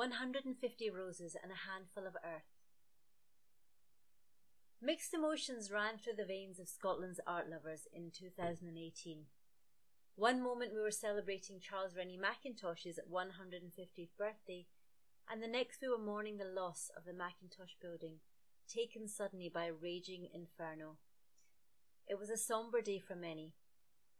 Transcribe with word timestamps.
150 0.00 0.88
roses 0.88 1.36
and 1.36 1.52
a 1.52 1.68
handful 1.68 2.06
of 2.06 2.16
earth. 2.24 2.56
Mixed 4.80 5.12
emotions 5.12 5.70
ran 5.70 5.98
through 5.98 6.16
the 6.16 6.24
veins 6.24 6.58
of 6.58 6.70
Scotland's 6.70 7.20
art 7.26 7.50
lovers 7.50 7.82
in 7.92 8.10
2018. 8.10 9.26
One 10.16 10.42
moment 10.42 10.72
we 10.72 10.80
were 10.80 10.90
celebrating 10.90 11.60
Charles 11.60 11.94
Rennie 11.94 12.16
Mackintosh's 12.16 12.98
150th 13.12 14.16
birthday, 14.16 14.64
and 15.30 15.42
the 15.42 15.46
next 15.46 15.82
we 15.82 15.88
were 15.90 15.98
mourning 15.98 16.38
the 16.38 16.48
loss 16.48 16.90
of 16.96 17.04
the 17.04 17.12
Mackintosh 17.12 17.76
building, 17.82 18.20
taken 18.66 19.06
suddenly 19.06 19.50
by 19.52 19.66
a 19.66 19.74
raging 19.74 20.28
inferno. 20.32 20.96
It 22.08 22.18
was 22.18 22.30
a 22.30 22.38
sombre 22.38 22.80
day 22.80 23.02
for 23.06 23.16
many, 23.16 23.52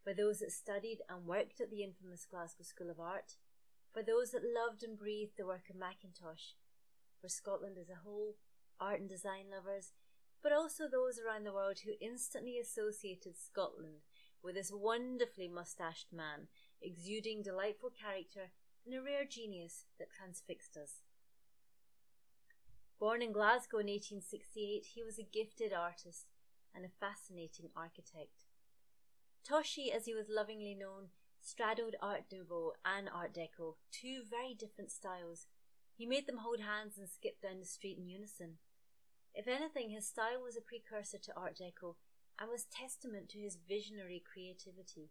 for 0.03 0.13
those 0.13 0.41
that 0.41 0.51
studied 0.51 0.99
and 1.09 1.25
worked 1.25 1.59
at 1.59 1.71
the 1.71 1.81
infamous 1.81 2.27
Glasgow 2.29 2.65
School 2.65 2.91
of 2.91 2.99
Art, 2.99 3.37
for 3.93 4.01
those 4.01 4.31
that 4.31 4.43
loved 4.43 4.83
and 4.83 4.97
breathed 4.97 5.37
the 5.37 5.45
work 5.45 5.69
of 5.69 5.75
Mackintosh, 5.75 6.55
for 7.21 7.29
Scotland 7.29 7.77
as 7.79 7.89
a 7.89 8.03
whole, 8.03 8.35
art 8.79 8.99
and 8.99 9.09
design 9.09 9.45
lovers, 9.51 9.93
but 10.41 10.51
also 10.51 10.87
those 10.87 11.19
around 11.19 11.45
the 11.45 11.53
world 11.53 11.79
who 11.85 11.91
instantly 12.01 12.57
associated 12.57 13.37
Scotland 13.37 14.01
with 14.43 14.55
this 14.55 14.71
wonderfully 14.73 15.47
moustached 15.47 16.11
man, 16.11 16.47
exuding 16.81 17.43
delightful 17.43 17.91
character 17.91 18.51
and 18.85 18.95
a 18.95 19.01
rare 19.01 19.25
genius 19.25 19.85
that 19.99 20.11
transfixed 20.11 20.75
us. 20.75 21.03
Born 22.99 23.21
in 23.21 23.31
Glasgow 23.31 23.77
in 23.77 23.87
1868, 23.87 24.85
he 24.93 25.03
was 25.03 25.19
a 25.19 25.23
gifted 25.23 25.73
artist 25.73 26.27
and 26.73 26.85
a 26.85 26.99
fascinating 26.99 27.69
architect. 27.75 28.45
Toshi, 29.47 29.93
as 29.93 30.05
he 30.05 30.13
was 30.13 30.27
lovingly 30.29 30.75
known, 30.75 31.09
straddled 31.41 31.95
Art 32.01 32.25
Nouveau 32.31 32.73
and 32.85 33.09
Art 33.09 33.33
Deco, 33.33 33.75
two 33.91 34.21
very 34.29 34.53
different 34.53 34.91
styles. 34.91 35.47
He 35.97 36.05
made 36.05 36.27
them 36.27 36.37
hold 36.37 36.59
hands 36.59 36.97
and 36.97 37.09
skip 37.09 37.41
down 37.41 37.59
the 37.59 37.65
street 37.65 37.97
in 37.97 38.07
unison. 38.07 38.57
If 39.33 39.47
anything, 39.47 39.89
his 39.89 40.07
style 40.07 40.41
was 40.43 40.55
a 40.55 40.61
precursor 40.61 41.17
to 41.17 41.35
Art 41.35 41.57
Deco 41.57 41.95
and 42.39 42.49
was 42.49 42.65
testament 42.65 43.29
to 43.29 43.39
his 43.39 43.57
visionary 43.67 44.21
creativity. 44.21 45.09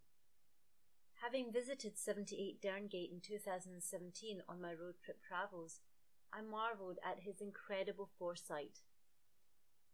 Having 1.23 1.53
visited 1.53 1.99
78 1.99 2.63
Derngate 2.63 3.13
in 3.13 3.21
2017 3.21 4.43
on 4.49 4.61
my 4.61 4.71
road 4.71 4.95
trip 5.05 5.19
travels, 5.27 5.81
I 6.33 6.41
marvelled 6.43 6.99
at 7.05 7.25
his 7.25 7.41
incredible 7.41 8.09
foresight. 8.19 8.81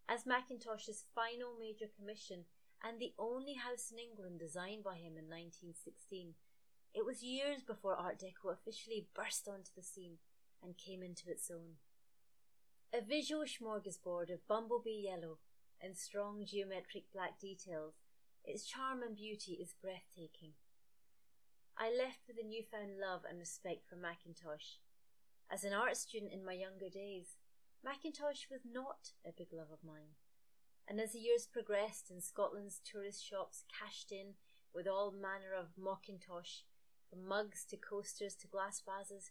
As 0.09 0.25
Mackintosh's 0.25 1.05
final 1.15 1.57
major 1.59 1.87
commission 1.99 2.45
and 2.83 3.01
the 3.01 3.15
only 3.19 3.55
house 3.55 3.91
in 3.91 3.99
England 3.99 4.39
designed 4.39 4.85
by 4.85 4.97
him 4.97 5.19
in 5.19 5.29
1916, 5.29 6.35
it 6.95 7.05
was 7.05 7.23
years 7.23 7.63
before 7.63 7.95
Art 7.95 8.19
Deco 8.19 8.53
officially 8.53 9.09
burst 9.15 9.49
onto 9.49 9.71
the 9.77 9.83
scene 9.83 10.19
and 10.63 10.79
came 10.79 11.03
into 11.03 11.31
its 11.31 11.51
own. 11.51 11.77
A 12.95 13.05
visual 13.05 13.45
smorgasbord 13.45 14.33
of 14.33 14.47
bumblebee 14.49 15.05
yellow 15.05 15.39
and 15.83 15.97
strong 15.97 16.45
geometric 16.47 17.05
black 17.13 17.39
details, 17.39 17.95
its 18.45 18.65
charm 18.65 19.03
and 19.03 19.17
beauty 19.17 19.59
is 19.61 19.75
breathtaking. 19.83 20.53
I 21.77 21.91
left 21.93 22.25
with 22.27 22.39
a 22.41 22.49
newfound 22.49 22.99
love 22.99 23.23
and 23.29 23.39
respect 23.39 23.85
for 23.87 23.97
Mackintosh. 23.97 24.81
As 25.53 25.65
an 25.65 25.75
art 25.75 25.97
student 25.97 26.33
in 26.33 26.45
my 26.45 26.55
younger 26.55 26.89
days, 26.89 27.37
Mackintosh 27.85 28.49
was 28.51 28.63
not 28.65 29.13
a 29.27 29.37
big 29.37 29.49
love 29.53 29.71
of 29.71 29.85
mine. 29.85 30.17
And 30.89 31.01
as 31.01 31.13
the 31.13 31.19
years 31.19 31.49
progressed 31.51 32.11
and 32.11 32.23
Scotland's 32.23 32.81
tourist 32.85 33.25
shops 33.25 33.65
cashed 33.67 34.13
in 34.13 34.35
with 34.73 34.87
all 34.87 35.11
manner 35.11 35.53
of 35.59 35.77
Mackintosh, 35.77 36.63
from 37.11 37.27
mugs 37.27 37.65
to 37.71 37.77
coasters 37.77 38.35
to 38.37 38.47
glass 38.47 38.83
vases, 38.85 39.31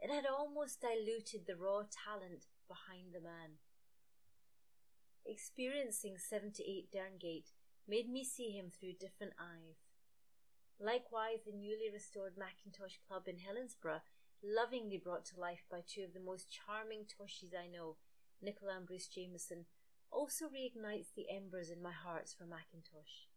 it 0.00 0.10
had 0.10 0.26
almost 0.26 0.80
diluted 0.80 1.46
the 1.46 1.56
raw 1.56 1.82
talent 1.90 2.46
behind 2.68 3.14
the 3.14 3.20
man. 3.20 3.58
Experiencing 5.24 6.16
78 6.18 6.90
Derngate 6.92 7.52
made 7.88 8.08
me 8.08 8.24
see 8.24 8.50
him 8.50 8.70
through 8.70 8.94
different 9.00 9.32
eyes. 9.40 9.86
Likewise, 10.78 11.42
the 11.46 11.52
newly 11.52 11.90
restored 11.92 12.34
Mackintosh 12.36 12.98
Club 13.06 13.26
in 13.26 13.36
Helensburgh, 13.36 14.02
lovingly 14.44 14.98
brought 15.02 15.24
to 15.26 15.40
life 15.40 15.64
by 15.70 15.80
two 15.86 16.04
of 16.04 16.12
the 16.12 16.20
most 16.20 16.52
charming 16.52 17.06
Toshis 17.06 17.54
I 17.56 17.66
know, 17.66 17.96
Nicola 18.42 18.76
and 18.76 18.86
Bruce 18.86 19.08
Jameson, 19.08 19.64
also 20.16 20.46
reignites 20.46 21.12
the 21.14 21.28
embers 21.28 21.68
in 21.68 21.82
my 21.82 21.92
hearts 21.92 22.32
for 22.32 22.44
Mackintosh. 22.44 23.28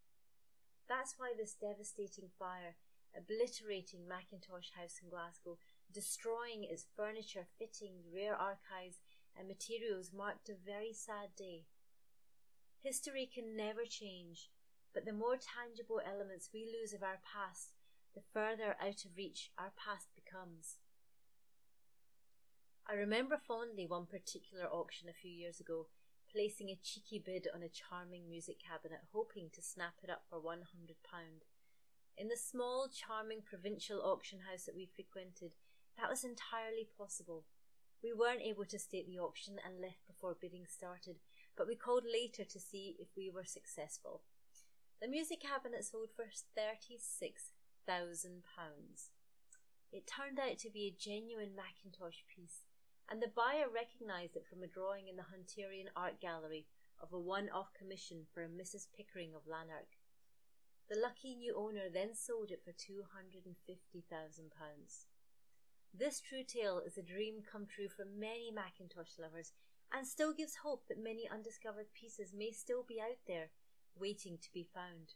That's 0.88 1.16
why 1.18 1.34
this 1.36 1.54
devastating 1.54 2.32
fire, 2.40 2.80
obliterating 3.12 4.08
Mackintosh 4.08 4.72
House 4.80 5.04
in 5.04 5.10
Glasgow, 5.10 5.60
destroying 5.94 6.64
its 6.64 6.88
furniture, 6.96 7.46
fittings, 7.60 8.08
rare 8.08 8.34
archives, 8.34 9.04
and 9.38 9.48
materials 9.48 10.12
marked 10.16 10.48
a 10.48 10.56
very 10.56 10.94
sad 10.94 11.36
day. 11.38 11.66
History 12.82 13.30
can 13.32 13.58
never 13.58 13.84
change, 13.84 14.50
but 14.94 15.06
the 15.06 15.12
more 15.12 15.36
tangible 15.36 16.00
elements 16.00 16.50
we 16.54 16.66
lose 16.66 16.94
of 16.94 17.04
our 17.04 17.20
past, 17.28 17.76
the 18.16 18.22
further 18.34 18.76
out 18.82 19.04
of 19.04 19.18
reach 19.18 19.52
our 19.60 19.74
past 19.76 20.08
becomes. 20.16 20.78
I 22.90 22.94
remember 22.94 23.38
fondly 23.38 23.86
one 23.86 24.08
particular 24.08 24.66
auction 24.66 25.10
a 25.10 25.14
few 25.14 25.30
years 25.30 25.60
ago, 25.60 25.88
placing 26.32 26.70
a 26.70 26.80
cheeky 26.82 27.22
bid 27.24 27.48
on 27.54 27.64
a 27.64 27.70
charming 27.70 28.30
music 28.30 28.58
cabinet, 28.62 29.00
hoping 29.12 29.50
to 29.54 29.62
snap 29.62 29.96
it 30.04 30.10
up 30.10 30.24
for 30.30 30.40
£100. 30.40 30.66
In 32.18 32.28
the 32.28 32.38
small, 32.38 32.90
charming 32.90 33.42
provincial 33.42 34.02
auction 34.02 34.40
house 34.50 34.66
that 34.66 34.76
we 34.76 34.86
frequented, 34.94 35.52
that 35.98 36.10
was 36.10 36.24
entirely 36.24 36.88
possible. 36.98 37.46
We 38.04 38.14
weren't 38.14 38.42
able 38.42 38.66
to 38.66 38.80
state 38.80 39.08
the 39.08 39.20
auction 39.20 39.56
and 39.66 39.82
left 39.82 40.08
before 40.08 40.38
bidding 40.40 40.66
started, 40.68 41.20
but 41.58 41.68
we 41.68 41.76
called 41.76 42.06
later 42.06 42.44
to 42.44 42.60
see 42.60 42.96
if 43.00 43.08
we 43.18 43.30
were 43.30 43.46
successful. 43.46 44.22
The 45.02 45.08
music 45.08 45.42
cabinet 45.42 45.86
sold 45.86 46.10
for 46.16 46.26
£36,000. 46.58 47.50
It 49.92 50.06
turned 50.08 50.40
out 50.40 50.58
to 50.60 50.70
be 50.70 50.88
a 50.88 50.96
genuine 50.98 51.56
Mackintosh 51.56 52.24
piece, 52.34 52.64
and 53.10 53.22
the 53.22 53.34
buyer 53.36 53.66
recognised 53.74 54.36
it 54.36 54.46
from 54.46 54.62
a 54.62 54.68
drawing 54.68 55.08
in 55.08 55.16
the 55.16 55.24
Hunterian 55.34 55.90
Art 55.96 56.22
Gallery 56.22 56.68
of 57.02 57.12
a 57.12 57.20
one 57.20 57.50
off 57.50 57.74
commission 57.74 58.26
for 58.34 58.44
a 58.44 58.48
Mrs. 58.48 58.88
Pickering 58.96 59.34
of 59.34 59.48
Lanark. 59.48 59.98
The 60.90 61.00
lucky 61.00 61.36
new 61.36 61.56
owner 61.56 61.90
then 61.92 62.14
sold 62.14 62.52
it 62.52 62.62
for 62.64 62.72
£250,000. 62.72 63.54
This 65.94 66.20
true 66.20 66.44
tale 66.44 66.82
is 66.86 66.98
a 66.98 67.02
dream 67.02 67.42
come 67.42 67.66
true 67.66 67.90
for 67.90 68.06
many 68.06 68.52
Mackintosh 68.54 69.18
lovers 69.18 69.54
and 69.92 70.06
still 70.06 70.34
gives 70.34 70.58
hope 70.58 70.88
that 70.88 71.02
many 71.02 71.28
undiscovered 71.28 71.94
pieces 71.94 72.34
may 72.36 72.52
still 72.52 72.84
be 72.88 73.02
out 73.02 73.18
there 73.28 73.50
waiting 74.00 74.38
to 74.42 74.54
be 74.54 74.64
found. 74.64 75.16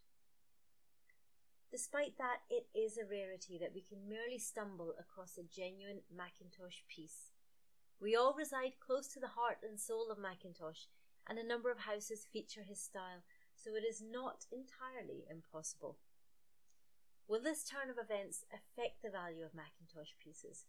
Despite 1.71 2.17
that, 2.17 2.41
it 2.49 2.67
is 2.73 2.97
a 2.97 3.05
rarity 3.05 3.57
that 3.59 3.73
we 3.73 3.81
can 3.81 4.09
merely 4.09 4.37
stumble 4.37 4.93
across 4.99 5.37
a 5.37 5.43
genuine 5.43 6.01
Mackintosh 6.15 6.81
piece. 6.87 7.32
We 8.03 8.17
all 8.17 8.35
reside 8.35 8.83
close 8.85 9.07
to 9.15 9.19
the 9.21 9.39
heart 9.39 9.59
and 9.63 9.79
soul 9.79 10.11
of 10.11 10.19
Mackintosh, 10.19 10.91
and 11.25 11.39
a 11.39 11.47
number 11.47 11.71
of 11.71 11.87
houses 11.87 12.27
feature 12.27 12.67
his 12.67 12.83
style, 12.83 13.23
so 13.55 13.75
it 13.75 13.87
is 13.87 14.03
not 14.03 14.43
entirely 14.51 15.23
impossible. 15.31 15.95
Will 17.29 17.41
this 17.41 17.63
turn 17.63 17.89
of 17.89 17.95
events 17.95 18.43
affect 18.51 19.01
the 19.01 19.09
value 19.09 19.45
of 19.45 19.55
Mackintosh 19.55 20.19
pieces? 20.19 20.65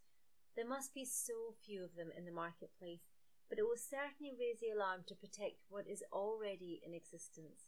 There 0.55 0.65
must 0.65 0.93
be 0.93 1.03
so 1.03 1.51
few 1.59 1.83
of 1.83 1.97
them 1.97 2.07
in 2.15 2.23
the 2.23 2.31
marketplace, 2.31 3.03
but 3.49 3.59
it 3.59 3.63
will 3.63 3.75
certainly 3.75 4.31
raise 4.39 4.61
the 4.61 4.71
alarm 4.71 5.03
to 5.07 5.19
protect 5.19 5.67
what 5.67 5.91
is 5.91 6.07
already 6.13 6.79
in 6.87 6.93
existence. 6.93 7.67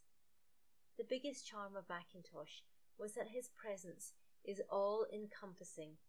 The 0.97 1.03
biggest 1.03 1.45
charm 1.45 1.75
of 1.75 1.89
Mackintosh 1.89 2.63
was 2.97 3.15
that 3.15 3.35
his 3.35 3.49
presence 3.49 4.13
is 4.45 4.61
all 4.71 5.05
encompassing, 5.11 5.99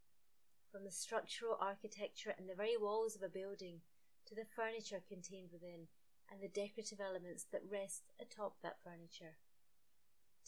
from 0.71 0.85
the 0.85 0.91
structural 0.91 1.57
architecture 1.61 2.35
and 2.37 2.49
the 2.49 2.55
very 2.55 2.77
walls 2.77 3.17
of 3.17 3.23
a 3.23 3.29
building 3.29 3.81
to 4.27 4.35
the 4.35 4.45
furniture 4.45 5.01
contained 5.09 5.49
within 5.53 5.89
and 6.31 6.43
the 6.43 6.49
decorative 6.49 7.01
elements 7.01 7.47
that 7.51 7.65
rest 7.71 8.13
atop 8.21 8.57
that 8.63 8.77
furniture. 8.85 9.37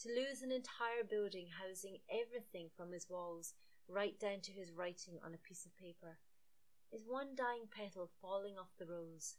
To 0.03 0.09
lose 0.09 0.41
an 0.41 0.51
entire 0.51 1.03
building 1.07 1.47
housing 1.57 1.97
everything 2.09 2.69
from 2.75 2.91
his 2.91 3.09
walls 3.09 3.53
right 3.87 4.19
down 4.19 4.41
to 4.43 4.51
his 4.51 4.71
writing 4.71 5.17
on 5.25 5.33
a 5.33 5.47
piece 5.47 5.65
of 5.65 5.77
paper 5.77 6.17
is 6.91 7.03
one 7.07 7.35
dying 7.35 7.67
petal 7.69 8.09
falling 8.21 8.57
off 8.57 8.77
the 8.77 8.85
rose. 8.85 9.35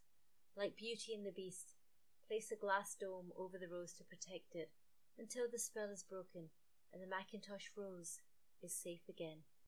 Like 0.57 0.77
Beauty 0.77 1.15
and 1.15 1.25
the 1.25 1.33
Beast, 1.33 1.75
place 2.27 2.51
a 2.51 2.57
glass 2.57 2.97
dome 2.99 3.33
over 3.37 3.59
the 3.59 3.69
rose 3.69 3.93
to 3.95 4.05
protect 4.05 4.55
it 4.55 4.71
until 5.19 5.45
the 5.51 5.59
spell 5.59 5.91
is 5.91 6.03
broken 6.03 6.51
and 6.93 7.03
the 7.03 7.07
Mackintosh 7.07 7.71
rose 7.77 8.21
is 8.63 8.73
safe 8.75 9.09
again. 9.09 9.45